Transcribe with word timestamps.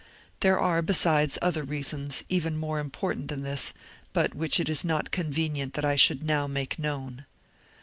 There 0.39 0.57
are, 0.59 0.81
besides, 0.81 1.37
other 1.43 1.63
reasons, 1.63 2.23
even 2.27 2.57
more 2.57 2.79
important 2.79 3.27
than 3.27 3.43
this, 3.43 3.71
but 4.13 4.33
which 4.33 4.59
it 4.59 4.67
is 4.67 4.83
not 4.83 5.11
convenient 5.11 5.75
that 5.75 5.85
I 5.85 5.95
should 5.95 6.23
now 6.23 6.47
make 6.47 6.79
known. 6.79 7.27